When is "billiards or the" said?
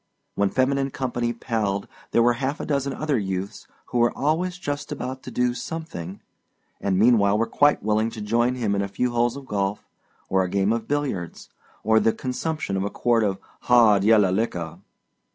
10.87-12.13